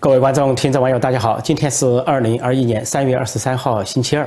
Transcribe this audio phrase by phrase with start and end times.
[0.00, 1.38] 各位观众、听众、网友，大家好！
[1.42, 4.26] 今天是二零二一年三月二十三号，星期二。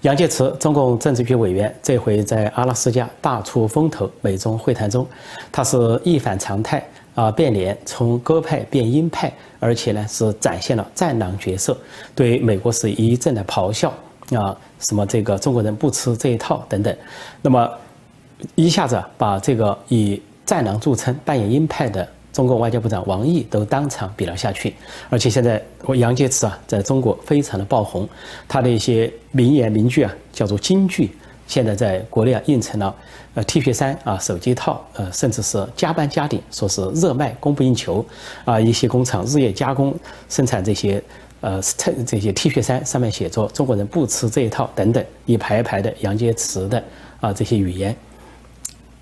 [0.00, 4.10] 杨洁篪，中共政治局委员，这回在阿拉斯加大出风头。
[4.22, 5.06] 美中会谈中，
[5.52, 6.82] 他是一反常态
[7.14, 9.30] 啊，变脸，从鸽派变鹰派，
[9.60, 11.76] 而且呢是展现了战狼角色，
[12.14, 13.92] 对美国是一阵的咆哮
[14.34, 16.96] 啊，什么这个中国人不吃这一套等等。
[17.42, 17.70] 那么
[18.54, 22.08] 一下子把这个以战狼著称、扮演鹰派的。
[22.38, 24.72] 中国外交部长王毅都当场比了下去，
[25.10, 28.08] 而且现在我杨洁篪啊，在中国非常的爆红，
[28.46, 31.10] 他的一些名言名句啊，叫做金句，
[31.48, 32.94] 现在在国内啊印成了
[33.34, 38.06] 呃 T 恤衫啊、手机套，呃，甚至是加班加点，说是热卖，供不应求
[38.44, 38.60] 啊。
[38.60, 39.92] 一些工厂日夜加工
[40.28, 41.02] 生产这些
[41.40, 46.80] 呃衬这些 T 恤衫，上面写着“中国人不吃这一套”等等，一排一排的杨洁篪的
[47.18, 47.96] 啊这些语言。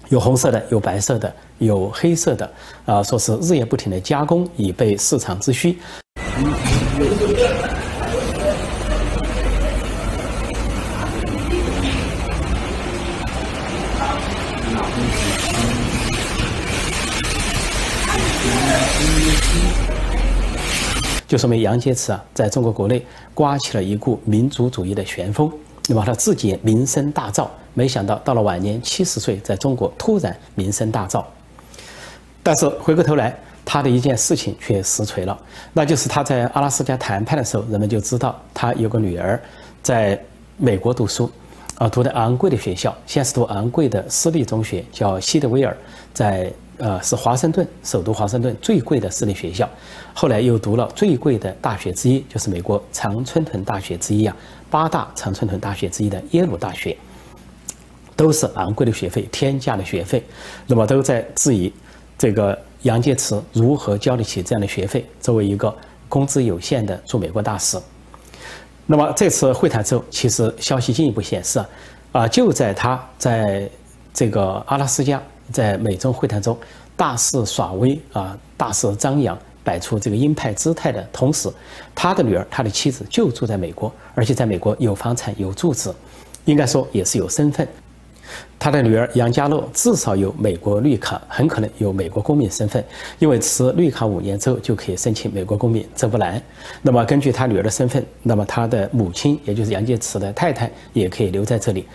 [0.09, 2.49] 有红色的，有白色的，有黑色的，
[2.85, 5.77] 啊，说是日夜不停的加工，以备市场之需。
[21.27, 25.51] 就说明杨洁篪啊，在中国国内刮起了一股民族主义的旋风。
[25.89, 31.23] 那么他自己名声大噪，没想到到了晚年七十岁，在中国突然名声大噪。
[32.43, 35.39] 但是回过头来，他的一件事情却实锤了，
[35.75, 39.39] 那就是他在阿拉斯加谈判的时候，人们就知道他有个女儿
[39.83, 40.19] 在
[40.57, 41.31] 美国读书，
[41.77, 45.77] 啊，读的昂贵的学校，先是读昂贵的私立中学，叫西德威尔，
[46.15, 49.69] 在呃是华盛顿首都华盛顿最贵的私立学校，
[50.15, 54.35] 后来又读了最贵的大学之一，就是美国常春藤大学之一啊。
[54.71, 56.97] 八大常春藤大学之一的耶鲁大学，
[58.17, 60.25] 都是昂贵的学费，天价的学费，
[60.67, 61.73] 那么都在质疑
[62.17, 65.05] 这个杨洁篪如何交得起这样的学费。
[65.21, 65.73] 作为一个
[66.09, 67.79] 工资有限的驻美国大使，
[68.87, 71.63] 那么这次会谈之后，其实消息进一步显示
[72.13, 73.69] 啊，就在他在
[74.15, 75.23] 这个阿拉斯加
[75.53, 76.59] 在美中会谈中
[76.97, 79.39] 大肆耍威啊，大肆张扬。
[79.67, 81.51] 摆出这个鹰派姿态的同时，
[81.93, 85.93] 他的女儿、他的妻子就住在美国，而且在美国有房产、有住址，
[86.45, 87.67] 应该说也是有身份。
[88.59, 92.83] 他的女儿杨佳乐至少有美国绿卡，很可能有美国公民身份，
[93.19, 96.43] 因为持绿卡五年之后就可以申请美国公民，这不难。
[96.83, 101.87] 那么根据他女儿的身份，那么他的母亲，也就是杨洁篪的太太，也可以留在这里。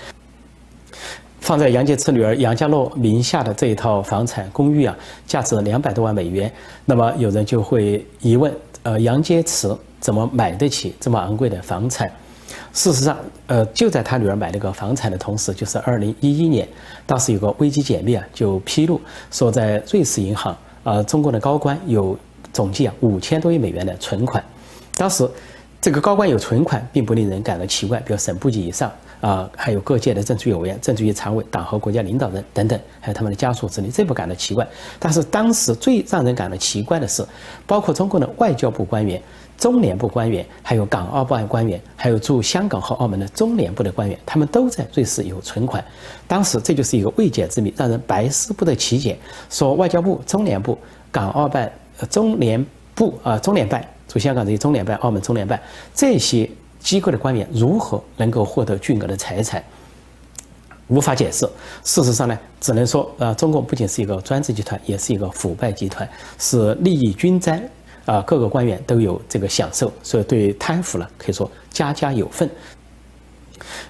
[1.40, 6.50] 放在杨洁篪女儿杨佳乐名下的这一套房产公寓啊，价值两百多万美元。
[6.86, 8.54] 那么有人就会疑问：
[8.84, 12.10] 呃，杨洁篪怎么买得起这么昂贵的房产？
[12.74, 13.18] 事实上，
[13.48, 16.68] 呃，就在他女儿买那个房产的同时，就是二零一一年，
[17.06, 19.00] 当时有个危机解密啊，就披露
[19.30, 22.18] 说在瑞士银行呃，中国的高官有
[22.54, 24.44] 总计啊五千多亿美元的存款。
[24.96, 25.30] 当时
[25.82, 28.92] 这个高官有存款，并不令人感到奇怪，比如省部级以上。
[29.22, 34.68] 啊，还有各界的政治委员、政治局常委、党和国家领导人等等，还有他们的家属子女，这不感到奇怪。
[34.98, 37.24] 但是当时最让人感到奇怪的是，
[37.68, 39.22] 包括中共的外交部官员、
[39.62, 45.86] 中联部官员，还有港澳办官员，还有驻香港和澳门的中联部的官员，他们都在瑞士有存款。
[46.28, 49.16] 当时这就是一个未解之谜，让人百思不得其解。
[49.52, 50.76] 说外交部、中联部、
[51.12, 51.72] 港澳办、
[52.10, 55.62] 中联部啊、中联办驻香港这些中联办、澳门中联办
[55.94, 56.50] 这些。
[56.82, 59.64] 机构的官员如何能够获得巨额的财产，
[60.88, 61.48] 无法解释。
[61.84, 67.64] 事实上呢，只能说，呃，中共不仅是一个专制集团，也是一个腐败集团，是利益均沾，
[68.06, 72.50] 啊，各个官员都有这个享受，所以对贪腐呢，可以说家家有份。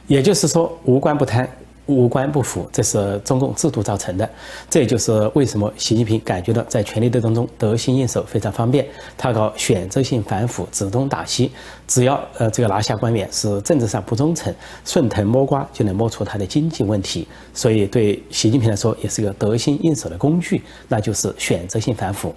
[0.07, 1.49] 也就是说，无官不贪。
[1.87, 4.29] 无官不腐，这是中共制度造成的。
[4.69, 8.85] 这也就是为什么习近平感觉到在权力斗争中得心应手，非常方便。
[9.17, 11.51] 他搞选择性反腐，指东打西，
[11.87, 14.53] 只要呃这个拿下官员是政治上不忠诚，
[14.85, 17.27] 顺藤摸瓜就能摸出他的经济问题。
[17.53, 22.33] 所以对习近平来说，也是一个得心应手的工具，那就是选择性反腐。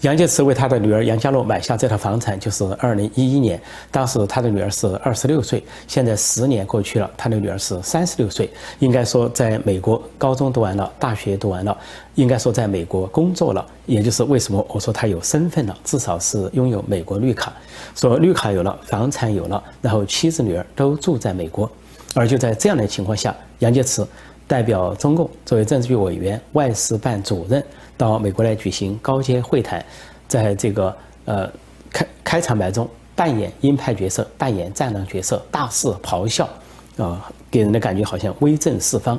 [0.00, 3.58] 杨洁篪为他的女儿杨佳璐买下这套房产，就是二零一一年。
[3.90, 8.50] 当时他的女儿是二十六岁，现在十年过去了，他的女儿是三十六岁。
[8.80, 11.74] 应该说，在美国高中读完了，大学读完了，
[12.16, 13.66] 应该说在美国工作了。
[13.86, 17.52] 也就是为什么我说他有身份了，至少是拥有美国绿卡。
[17.94, 21.70] 说绿卡有了，房产有了，然后妻子女儿都住在美国。
[22.14, 24.06] 而就在这样的情况下，杨洁篪
[24.46, 27.64] 代表中共作为政治局委员、外事办主任。
[27.96, 29.84] 到美国来举行高阶会谈，
[30.26, 31.50] 在这个呃
[31.92, 36.48] 开开场白中扮演鹰派角色，扮演战狼角色，大肆咆哮，
[36.96, 39.18] 啊，给人的感觉好像威震四方。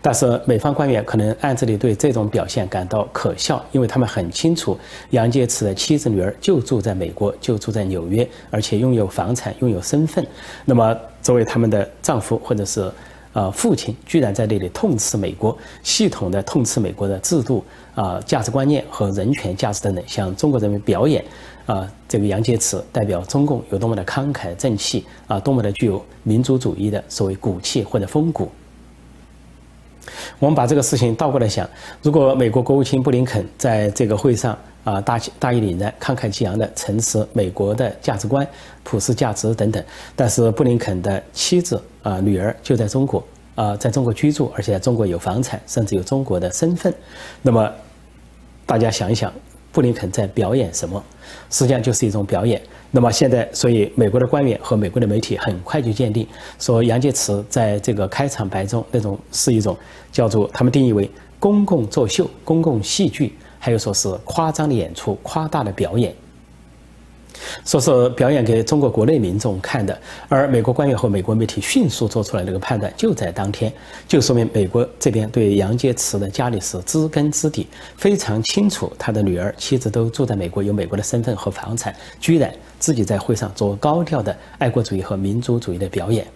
[0.00, 4.78] 但是美方官员可能暗自里对这种表现感到可笑，因为他们很清楚
[5.10, 10.24] 杨洁篪的妻子女儿就住在美国，就住在纽约，而且拥有房产，拥有身份。
[10.64, 12.90] 那么作为他们的丈夫或者是
[13.38, 17.64] 呃父亲，居然在那里痛斥美国，系统的痛斥美国的制度
[17.94, 21.24] 啊、价值观念和人权价值等等，向中国人民表演
[21.64, 28.50] 啊，这个杨洁篪代表中共有多么的慷慨正气啊，多么的具有民族主义的所谓骨气或者风骨。
[30.38, 31.68] 我们把这个事情倒过来想，
[32.00, 38.46] 如果美国国务卿布林肯在这个会上啊大大义凛然、慷慨激昂的陈词美国的价值观、
[38.84, 39.82] 普世价值等等，
[40.14, 43.22] 但是布林肯的妻子啊女儿就在中国
[43.56, 46.94] 啊在中国居住，而且在中国有房产，甚至有中国的身份，
[47.42, 47.68] 那么
[48.64, 49.32] 大家想一想，
[49.78, 51.00] 布林肯在表演什么？
[51.50, 52.60] 实际上就是一种表演。
[52.90, 56.26] 那么现在，所以美国的官员和美国的媒体很快就鉴定
[56.58, 59.76] 说，杨洁篪在这个开场白中那种是一种
[60.10, 61.08] 叫做他们定义为
[61.38, 66.12] 公共作秀、公共戏剧，还有说是夸张的演出、夸大的表演。
[67.64, 69.98] 说是表演给中国国内民众看的，
[70.28, 73.72] 而美国官员和美国媒体迅速做出来这个判断，就在当天，
[74.06, 86.26] 就说明美国这边对杨洁篪的家里是知根知底，非常清楚他的女儿、妻子都住在美国，有美国的身份和房产，居然自己在会上做高调的爱国主义和民族主义的表演。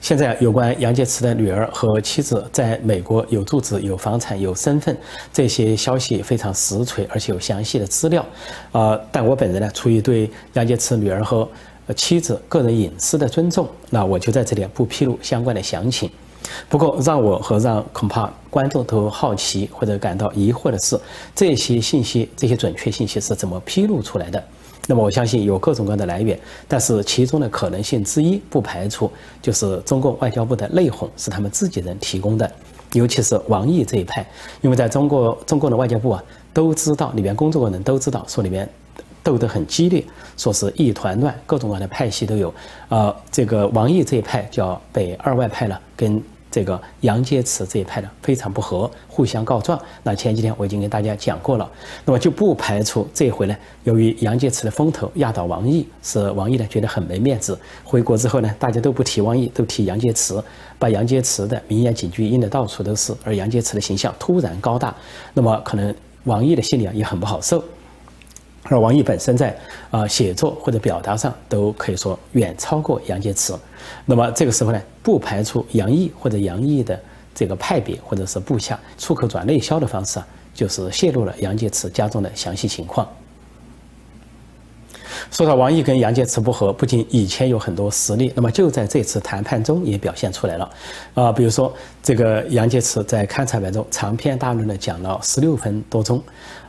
[0.00, 4.96] 现在有关杨洁篪的女儿和妻子在美国有住址、有房产、有身份，
[5.32, 8.24] 这些消息非常实锤，而且有详细的资料。
[8.72, 11.48] 呃，但我本人呢，出于对杨洁篪女儿和
[11.96, 16.10] 妻子个人隐私的尊重，那我就在这里不披露相关的详情。
[16.68, 20.98] 不过，让我和让恐怕观众都好奇或者感到疑惑的是，
[21.34, 24.42] 这些信息、这些准确信息是怎么披露出来的？
[24.90, 26.36] 那么我相信有各种各样的来源，
[26.66, 29.10] 但是其中的可能性之一不排除
[29.42, 32.50] 就是中共外交部的内讧是他们自己人提供的，
[32.94, 34.26] 尤其是王毅这一派，
[34.62, 36.24] 因为在中国中共的外交部啊
[36.54, 38.66] 都知道，里面工作的人都知道，说里面
[39.22, 40.02] 斗得很激烈，
[40.38, 42.52] 说是一团乱，各种各样的派系都有。
[42.88, 46.22] 呃，这个王毅这一派叫北二外派了，跟。
[46.58, 49.80] 这个杨洁篪这一派的非常不和，互相告状。
[50.02, 51.70] 那前几天我已经跟大家讲过了，
[52.04, 57.56] 那么就不排除这回呢，由于杨洁篪的风头压倒王毅，使王毅呢觉得很没面子。
[57.84, 60.42] 回国之后呢，大家都不提王毅，都提杨洁篪，
[60.80, 64.92] 把杨洁篪的名言警句印的到处都是，而杨洁篪的形象突然高大，
[65.34, 65.94] 那么可能
[66.24, 67.62] 王毅的心里啊也很不好受。
[68.68, 69.56] 而王毅本身在
[69.90, 73.56] 啊写作或者表达上都可以说远超过杨洁篪，
[74.04, 77.00] 那么这个时候呢，不排除杨毅或者杨毅的
[77.34, 83.08] 这个派别或者是部下出口转内销的方式啊，就是泄露了杨洁篪家中的详细情况。
[85.30, 90.70] 说到王毅跟杨洁篪不和，不仅以前有很多实例，那么就在这次谈判中也表现出来了。
[91.14, 91.72] 啊，比如说
[92.02, 96.22] 这个杨洁篪在开场白中长篇大论的讲了十六分多钟，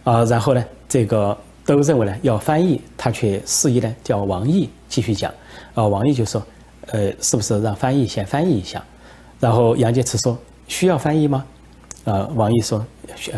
[0.05, 1.37] 啊，然后呢，这个。
[1.75, 5.31] 都认为呢要翻译，他却示意呢叫王毅继续讲，
[5.75, 6.41] 啊，王毅就说，
[6.87, 8.83] 呃，是不是让翻译先翻译一下？
[9.39, 10.35] 然后杨洁篪说
[10.67, 11.45] 需要翻译吗？
[12.05, 12.83] 啊，王毅说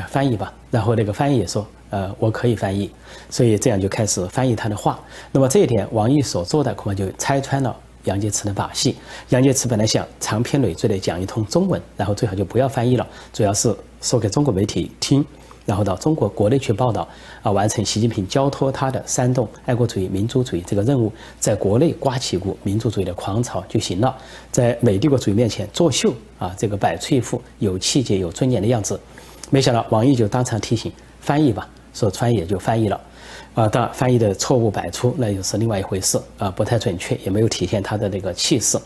[0.08, 0.54] 翻译吧。
[0.70, 2.90] 然后那个翻译也说，呃，我可以翻译。
[3.30, 4.98] 所以这样就开始翻译他的话。
[5.34, 7.76] 那么这一点王毅所做的恐怕就拆穿了
[8.06, 8.96] 杨洁篪的把戏。
[9.28, 15.26] 杨洁篪本来想长篇累赘的讲一通中文，然后最好就不要翻译了，主要是说给中国媒体听。
[15.66, 17.08] 然后到中国国内去报道，
[17.42, 24.16] 啊，完成习近平交托他的煽动爱国主义、民族主义这个任务，在国内刮起一股民族主义的狂潮就行了，
[24.52, 29.00] 在美帝国主义面前作秀，啊，这个摆出一副有气节、有尊严的样子。
[29.50, 33.00] 没想到王毅就当场提醒翻译吧，说翻译也就翻译了，
[33.54, 38.78] 啊，当然翻译的错误百出，那又是另外一回事，啊，不太准确，也没有体现他的那个气势。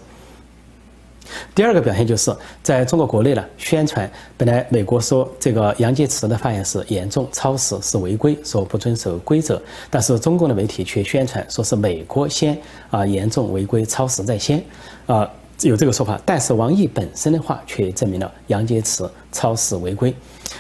[1.53, 12.58] 第二个表现就是在中国国内呢，宣传本来美国说这个杨洁篪的发言是严重超时是违规，说不遵守规则，但是中共的媒体却宣传说是美国先
[12.89, 14.63] 啊严重违规超时在先，
[15.05, 15.29] 啊
[15.62, 20.13] 有这个说法，但是王毅本身的话却证明了杨洁篪超时违规，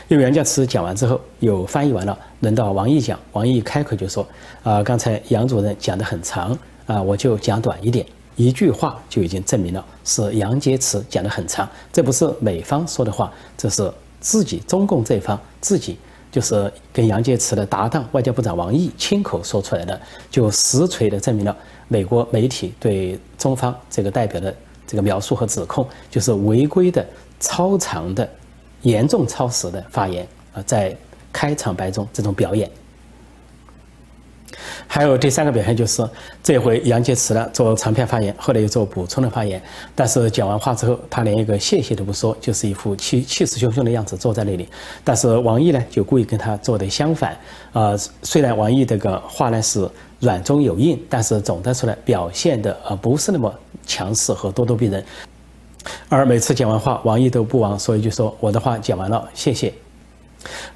[0.07, 4.25] 因为杨洁篪讲完之后有翻译完了，轮到王毅讲，王毅开口就说
[4.63, 8.05] 啊刚才杨主任讲的很长啊，我就讲短一点。
[8.35, 15.97] 一句话就已经证明了是杨洁篪讲的很长，这不是美方说的话，这是自己中共这方自己
[16.31, 19.99] 就是跟杨洁篪的搭档外交部长王毅亲口说出来的，
[20.29, 21.55] 就实锤的证明了
[21.87, 24.53] 美国媒体对中方这个代表的
[24.85, 27.05] 这个描述和指控，就是违规的、
[27.39, 28.29] 超长的、
[28.81, 30.95] 严重超时的发言啊，在
[31.31, 32.69] 开场白中这种表演。
[34.87, 36.07] 还有第三个表现就是，
[36.43, 39.61] 这回杨洁篪呢做长篇发言，后来又做补充的发言，
[39.93, 44.67] 但是讲完话之后，他连一个谢谢都不说，就是一副气气势汹汹的样子坐在那里。
[45.03, 47.37] 但是王毅呢就故意跟他做的相反，
[47.73, 53.53] 啊，虽然王毅这个话呢是软中有硬，但是总的说来表现的呃不是那么
[53.85, 55.03] 强势和咄咄逼人。
[56.09, 59.71] 而每次讲完话，王毅都不忘说一句：“说我的话讲完了，谢谢。”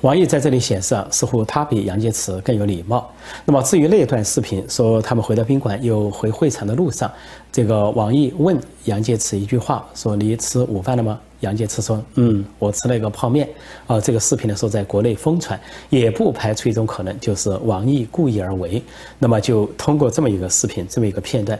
[0.01, 3.09] 王毅在这里显示啊，似乎他比杨洁篪更有礼貌。
[3.45, 7.11] 那么至于那段视频，说他们回到宾馆又回会场的路上，
[7.51, 13.47] 这个王毅问杨洁篪一句话：“说你吃午饭了吗？”杨洁篪说：“嗯，我吃了一个泡面。”
[13.87, 15.59] 啊，这个视频的时候在国内疯传，
[15.89, 18.81] 也不排除一种可能，就是王毅故意而为。
[19.17, 21.57] 那么就通过这么一个视频，这么一个片段。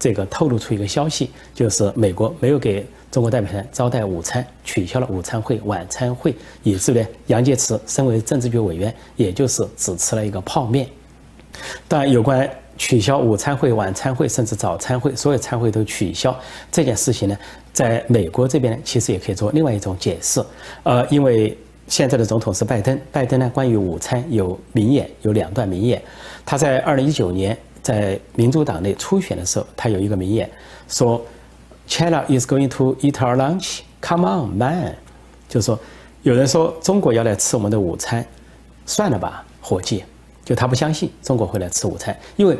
[0.00, 10.88] 这个透露出一个消息，就是美国没有给中国代表团招待午餐，取消了午餐会、晚餐会，以至于杨洁篪身为政治局委员，也就是只吃了一个泡面。
[11.86, 16.34] 但有关取消午餐会、晚餐会，甚至早餐会，所有餐会都取消
[16.72, 17.36] 这件事情呢，
[17.70, 20.42] 在美国这边呢，其实也可以做另外一种解释。
[20.82, 21.54] 呃，因为
[21.88, 26.00] 现在的总统是拜登，拜登呢关于午餐有名言，有两段名言，
[26.46, 27.54] 他在二零一九年。
[27.82, 30.50] 在民主党内初选的时候，他有一个名言，
[30.88, 31.20] 说
[31.88, 33.80] ：“China is going to eat our lunch.
[34.00, 34.96] Come on, man。”
[35.48, 35.78] 就是说，
[36.22, 38.24] 有人说中国要来吃我们的午餐，
[38.86, 40.04] 算了吧，伙计。
[40.44, 42.56] 就他不相信中国会来吃午餐，因为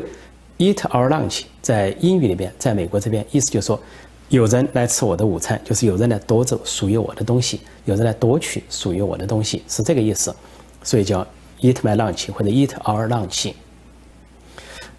[0.57, 3.77] “eat our lunch” 在英语里边，在美国这边意思就是说，
[4.29, 10.33] 有人来吃我的午餐，就是有人来夺走属于我的东西，有人来夺取属于我的东西，是这个意思。
[10.83, 11.25] 所以叫
[11.59, 13.53] “eat my lunch” 或者 “eat our lunch”。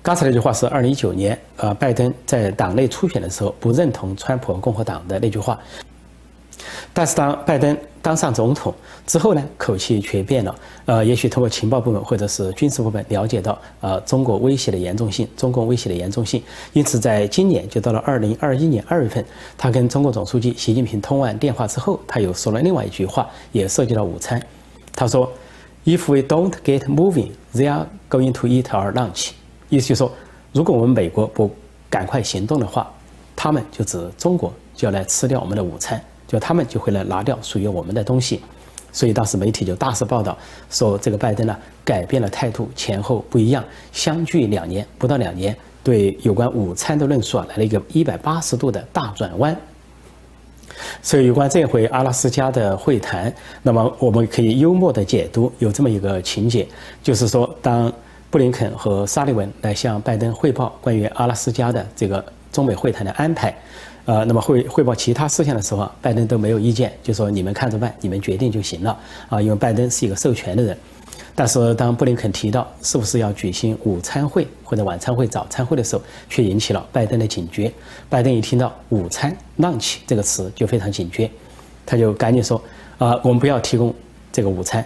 [0.02, 5.56] 刚才那句话是二零一九年，呃，拜登在党内初选的时候不认同川普共和党的那句话。
[6.92, 8.74] 但是当拜登当上总统
[9.06, 10.54] 之后呢，口气却变了。
[10.86, 16.42] 呃，也许通过情报部门或者是军事部门了解到，呃，中国威胁的严重性，中共威胁的严重性。
[16.72, 19.24] 因此，在今年就到了二零二一年二月份，
[19.56, 24.44] 他跟中国总书记习近平通完电话之后，他又说了另外一句话，也涉及到午餐。
[24.94, 25.30] 他说
[25.84, 29.30] ：“If we don't get moving, they are going to eat our lunch。”
[29.72, 30.12] 意思就是说，
[30.52, 31.50] 如果我们美国不
[31.88, 32.92] 赶快行动的话，
[33.34, 35.98] 他们就指中国就要来吃掉我们的午餐，
[36.28, 38.42] 就他们就会来拿掉属于我们的东西。
[38.92, 40.36] 所以当时媒体就大肆报道
[40.68, 49.56] 说，这个拜登呢改变了态度，前后不一样，相距两年不到两年，对有关午餐的论述啊来了一个一百八十度的大转弯。
[51.00, 56.68] 所以有关这回阿拉斯加的会谈，那么我们可以幽默的解读有这么一个情节，
[57.02, 57.90] 就是说当。
[58.32, 63.54] 布林肯和沙利文来向拜登汇报关于阿拉斯加的这个中美会谈的安排，
[64.06, 68.98] 呃，那么汇汇报其他事项的时候，拜登都没有意见，就说你们看着办，你们决定就行了
[69.28, 70.74] 啊，因为拜登是一个授权的人。
[71.34, 77.70] 但是当布林肯提到是不是要举行午餐会或者晚餐会、早餐会的时候，却引起了拜登的警觉。
[78.08, 81.30] 拜登一听到午餐 （lunch） 这个词就非常警觉，
[81.84, 82.58] 他就赶紧说
[82.96, 83.94] 啊，我们不要提供
[84.32, 84.82] 这个午餐，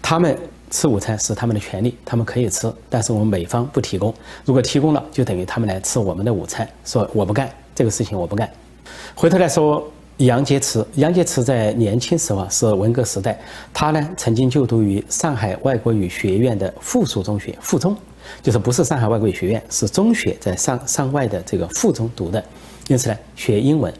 [0.00, 0.34] 他们。
[0.70, 4.12] 吃午餐是他们的权利，他们可以吃，但是我们美方不提供。
[4.44, 6.68] 如果提供了，就等于他们来吃我们的午餐。
[6.84, 8.50] 说我不干这个事情，我不干。
[9.14, 9.86] 回头来说，
[10.18, 13.38] 杨洁篪，杨洁篪在年轻时候啊是文革时代，
[13.72, 17.96] 他呢曾经就读于上海外国语学院的附属中学，附中，
[18.42, 22.42] 就是不是上海外国语学院，是中学在上上外的这个附中读的，
[22.88, 23.92] 因此呢学英文，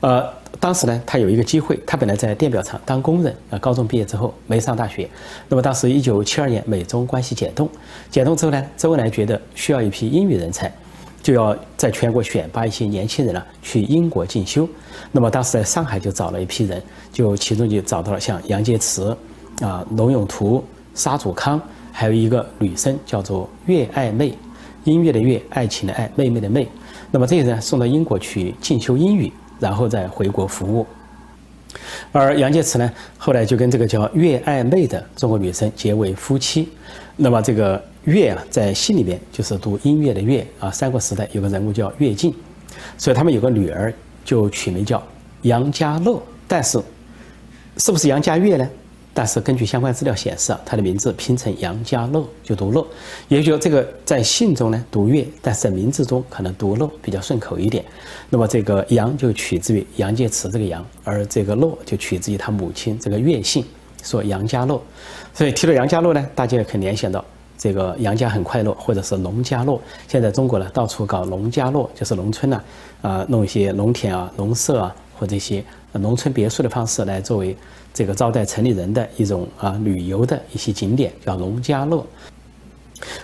[0.00, 0.26] 呃。
[0.58, 5.06] 当时呢，他有一个机会，他本来在电表厂当工人，啊，高中毕业之后没上大学。
[5.50, 7.68] 那么当时一九七二年美中关系解冻，
[8.10, 10.72] 解冻之后呢，周恩来觉得需要一批英语人才，
[11.22, 14.66] 就要在全国选拔一些年轻人呢去英国进修。
[15.12, 19.14] 那么当时在上海就找了一批人，就其中就找到了像杨洁篪、
[19.60, 20.64] 啊龙永图、
[20.94, 21.60] 沙祖康，
[21.92, 24.32] 还有一个女生叫做岳爱妹，
[24.84, 26.66] 音乐的乐，爱情的爱，妹妹的妹。
[27.16, 29.32] 那么这些人送到英国去进修英语。
[29.58, 30.86] 然后再回国服务，
[32.12, 36.68] 而杨洁篪呢，后来就跟这个叫岳爱妹的中国女生结为夫妻。
[37.16, 40.70] 那么这个岳啊，在戏里边就是读音乐的乐啊。
[40.70, 42.34] 三国时代有个人物叫乐进，
[42.98, 43.90] 所以他们有个女儿
[44.26, 45.02] 就取名叫
[45.40, 46.22] 杨家乐。
[46.46, 46.78] 但是，
[47.78, 48.68] 是不是杨家乐呢？
[49.18, 52.86] 但是根据相关资料显示啊，他的名字拼成杨家乐就读乐，
[53.28, 57.82] 也就这个在姓中呢读岳，但是在名字中可能读乐比较顺口一点。
[58.28, 63.64] 那么这个杨就取自于杨介篪这个杨，而这个乐就取自于他母亲这个月姓，
[64.02, 64.78] 说杨家乐。
[65.32, 67.24] 所以提到杨家乐呢，大家也可以联想到
[67.56, 69.80] 这个杨家很快乐，或者是农家乐。
[70.06, 72.62] 现在中国呢到处搞农家乐，就是农村呢
[73.00, 77.56] 啊弄一些农田啊、农舍啊或这些农村别墅的方式来作为。
[77.96, 82.04] 这个招待城里人的一种啊旅游的一些景点叫农家乐，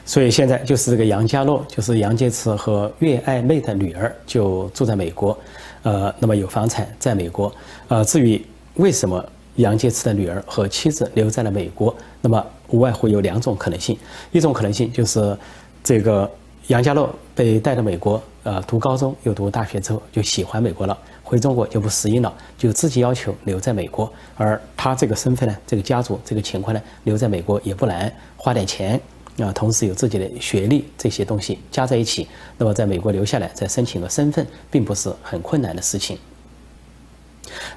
[0.06, 5.38] 所以现在就是这个杨家乐，就是杨洁篪和岳爱妹的女儿，就住在美国，
[5.82, 7.54] 呃，那么有房产在美国，
[7.88, 8.42] 呃，至于
[8.76, 9.22] 为什么
[9.56, 13.98] 杨洁篪的女儿和妻子留在了美国，那么无外乎有两种可能性，
[14.30, 15.36] 一种可能性就是
[15.84, 16.30] 这个
[16.68, 20.96] 杨家乐被带到美国，呃，读高中又读大学之后就喜欢美国了，
[21.32, 29.00] 回中国就不适应了，就自己要求留在美国，而他这个身份呢，这个家族这个情况呢，留在美国也不难，花点钱。
[29.38, 36.18] 啊，同时有自己的学历这些东西加在一起，那么在美国留下来再申请个身份，并不是很困难的事情。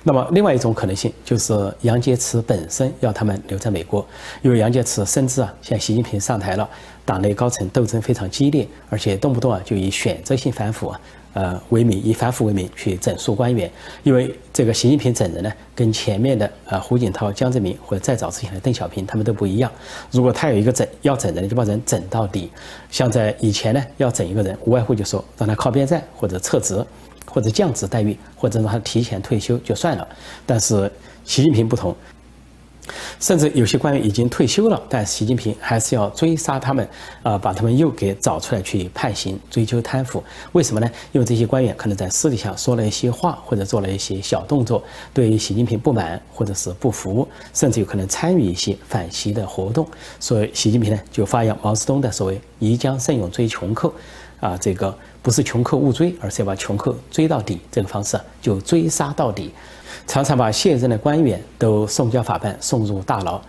[0.04, 4.06] 那么另外一种可能性就是杨洁篪本身要他们留在美国，
[4.42, 6.70] 因为杨洁篪深知啊，现在习近平上台了，
[7.06, 11.00] 党内高层斗争非常激烈，而且动不动啊就以选择性反腐啊。
[11.36, 13.70] 呃，为名以反腐为名去整肃官员，
[14.04, 19.70] 因为这个习近平整人呢，跟前面的呃胡锦涛、江泽民或者再早之前的邓小平他们都不一样。
[20.12, 22.50] 如果他有一个整要整人，就把人整到底。
[22.90, 26.82] 像在以前呢，要整一个人，无外乎就说让他靠边站，或者撤职，
[27.26, 30.08] 或者降职待遇，或者让他提前退休就算了。
[30.46, 30.90] 但是
[31.26, 31.94] 习近平不同。
[33.20, 36.88] 甚至有些官员已经退休了，但习近平还是要追杀他们，
[37.24, 40.24] 啊，把他们又给找出来去判刑、追究贪腐。
[40.52, 40.90] 为什么呢？
[41.12, 49.88] 因为这些官员可能在私底下说了一些话，或者做了一些小动作，对习近平不满，或者是不服，甚至有可能参与一些反习的活动。
[50.20, 53.94] 所以习近平呢，就发扬毛泽东的所谓“宜将胜勇追穷寇”，
[54.40, 57.60] 啊，这个不是穷寇勿追，而是要把穷寇追到底。
[57.72, 59.52] 这个方式就追杀到底。
[60.08, 63.42] 常常把现任的官员都送交法办，送入大牢。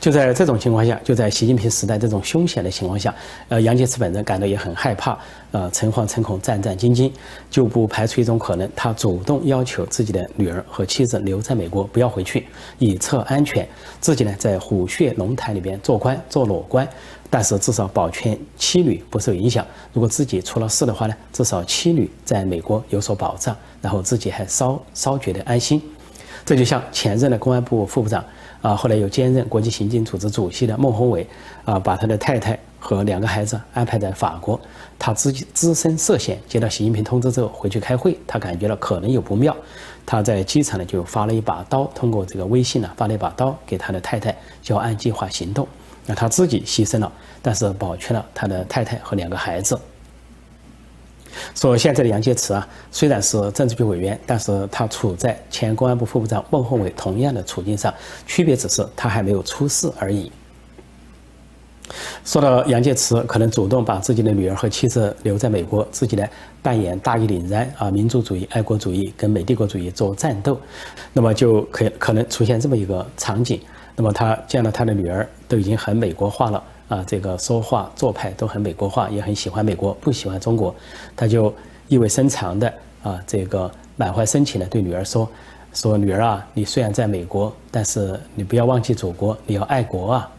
[0.00, 3.14] 就在这种情况下，就在习近平时代这种凶险的情况下，
[3.48, 5.18] 呃，杨洁篪本人感到也很害怕，
[5.52, 7.10] 呃，诚惶诚恐，战战兢兢，
[7.50, 12.46] 就不排除一种可能，他主动要求自己的女儿和妻子留在美国，不要回去，
[12.78, 13.66] 以策安全。
[14.00, 16.88] 自己呢，在虎穴龙潭里边做官，做裸官。
[17.30, 19.66] 但是至少保全妻女不受影响。
[19.92, 25.82] 如果自己出了事的话呢，至少妻女在美国有所保障，然后自己还稍稍觉得安心。
[26.46, 28.24] 这就像前任的公安部副部长
[28.64, 31.26] 啊，后来又兼任国际刑警组织主席的孟宏伟
[31.66, 34.58] 啊，把他的太太和两个孩子安排在法国，
[34.98, 39.54] 他自己只身涉险，接到习近平通知之后回去开会，他感觉到可能有不妙，
[40.06, 45.68] 他在机场呢就发了一把刀，通过这个微信呢发了一把刀给他的太太，叫按计划行动。
[46.06, 49.78] 那他自己牺牲了，但是保全了他的太太和两个孩子。
[51.54, 57.92] 说现在的杨洁篪啊，虽然是政治局委员，但是他处在前公安部副部长孟宏伟同样的处境上，
[58.26, 60.30] 区别只是他还没有出事而已。
[62.24, 66.26] 说到杨洁篪可能主动把自己的女儿和妻子留在美国，自己呢
[66.62, 70.58] 扮演大义凛然啊，民族主义、爱国主义跟美帝国主义做战斗，
[71.12, 73.60] 那么就可可能出现这么一个场景。
[73.96, 76.60] 那么他见到他的女儿都已经很美国化了
[76.94, 80.72] 啊，这个说话做派都很美国化，也很喜欢美国，不喜欢中国。
[81.16, 81.52] 他就
[81.88, 85.28] 意味深长的啊，这个满怀深情的对女儿说
[85.74, 90.30] ：“说女儿啊，你虽然在美国，但是你不要忘记祖国，你要爱国啊。”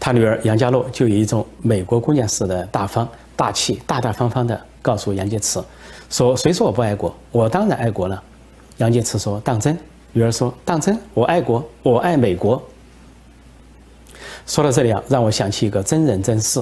[0.00, 5.62] 他女儿杨家洛就有一种美国姑娘式的大方、大气、大大方方的告诉杨洁篪
[6.10, 7.14] 说：“谁说我不爱国？
[7.30, 8.20] 我当然爱国了。”
[8.78, 9.78] 杨洁篪说：“当真？”
[10.12, 12.60] 女儿说：“当真，我爱国，我爱美国。”
[14.46, 16.60] 说到这里啊，让我想起一个真人真事，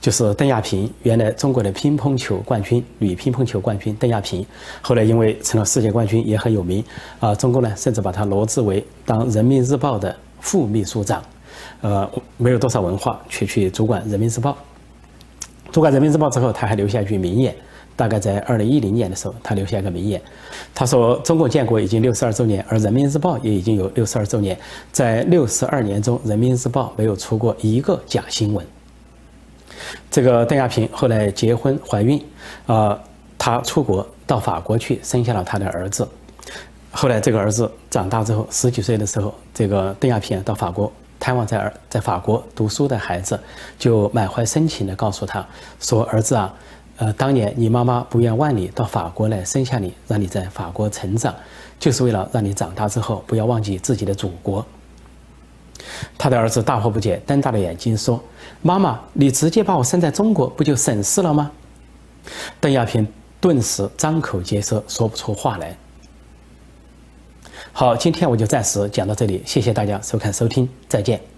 [0.00, 4.44] 就是邓亚萍，原来中国的乒乓球冠军，女乒乓球冠军邓亚萍，
[4.80, 6.82] 后来因为成了世界冠军，也很有名
[7.20, 7.34] 啊。
[7.34, 11.22] 中国呢，甚至把她罗织为当人民日报的副秘书长，
[11.82, 14.56] 呃，没有多少文化，却去主管人民日报。
[15.70, 17.54] 主管人民日报之后，他还留下一句名言。
[17.96, 20.20] 大概在二零一零年的时候，他留下一个名言，
[20.74, 24.56] 他说：“中国建国已经六十二周年，而人民日报也已经有六十二周年。
[24.92, 28.64] 在六十二年中，人民日报没有出过一个假新闻。”
[30.10, 32.22] 这个邓亚萍后来结婚怀孕，
[32.66, 32.98] 啊，
[33.38, 36.06] 她出国到法国去生下了她的儿子。
[36.90, 43.40] 后来这个儿子长大之后，十几岁的时候，这个邓亚萍到法国探望在儿在法国读书的孩子，
[43.78, 45.46] 就满怀深情地告诉他
[45.80, 46.54] 说：“儿子啊。”
[46.98, 51.34] 呃，当年你妈妈不远万里到法国来生下你，让你在法国成长，
[51.78, 54.64] 就是为了让你长大之后不要忘记自己的祖国。
[56.16, 58.22] 他的儿子大惑不解，瞪大了眼睛说
[58.62, 61.50] ：“妈妈，你直接把我生在中国，不就省事了吗？”
[62.60, 63.06] 邓亚萍
[63.40, 65.76] 顿时张口结舌，说不出话来。
[67.72, 71.35] 好，今天我就暂时讲到这里，谢谢大家收看收听，再见。